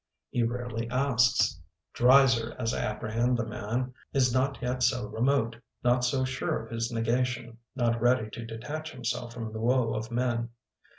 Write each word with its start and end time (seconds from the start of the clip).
He 0.31 0.41
rarely 0.41 0.89
asks. 0.89 1.59
Dreiser, 1.93 2.55
as 2.57 2.73
I 2.73 2.79
apprehend 2.79 3.37
the 3.37 3.45
man, 3.45 3.93
is 4.15 4.33
not 4.33 4.59
yet 4.59 4.81
so 4.81 5.05
remote, 5.05 5.57
not 5.83 6.03
so 6.03 6.25
sure 6.25 6.65
of 6.65 6.71
his 6.71 6.91
negation, 6.91 7.59
not 7.75 8.01
ready 8.01 8.27
to 8.31 8.43
detach 8.43 8.91
himself 8.93 9.31
from 9.31 9.53
the 9.53 9.59
woe 9.61 9.93
of 9.93 10.09
men. 10.09 10.49